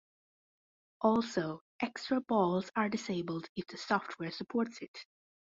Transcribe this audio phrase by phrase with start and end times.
[1.01, 5.05] Also, extra balls are disabled if the software supports it.